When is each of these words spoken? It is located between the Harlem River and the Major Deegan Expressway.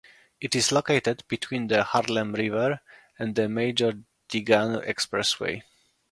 It 0.39 0.55
is 0.55 0.71
located 0.71 1.23
between 1.27 1.67
the 1.67 1.83
Harlem 1.83 2.33
River 2.33 2.79
and 3.19 3.35
the 3.35 3.47
Major 3.47 3.99
Deegan 4.29 4.83
Expressway. 4.83 5.61